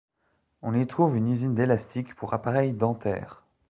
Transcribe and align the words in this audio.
On 0.63 0.73
y 0.73 0.87
trouve 0.87 1.15
une 1.15 1.29
usine 1.29 1.53
d'élastiques 1.53 2.15
pour 2.15 2.33
appareils 2.33 2.73
dentaires. 2.73 3.43